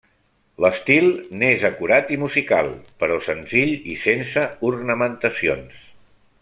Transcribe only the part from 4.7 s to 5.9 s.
ornamentacions.